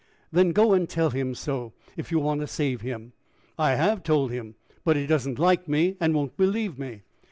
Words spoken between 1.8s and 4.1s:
if you want to save him." "I have